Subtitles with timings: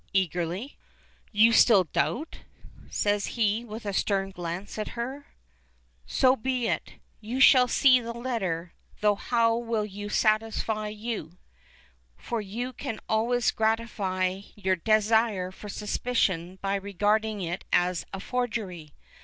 [0.13, 0.79] Eagerly.
[1.31, 2.39] "You still doubt?"
[2.89, 5.27] says he, with a stern glance at her.
[6.07, 11.37] "So be it; you shall see the letter, though how will that satisfy you?
[12.17, 18.93] For you can always gratify your desire for suspicion by regarding it as a forgery.